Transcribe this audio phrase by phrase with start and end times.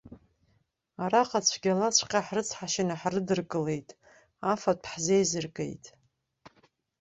[1.03, 3.89] Араҟа цәгьалаҵәҟьа ҳрыцҳашьаны ҳрыдыркылеит,
[4.51, 5.85] афатә ҳзеизыргеит.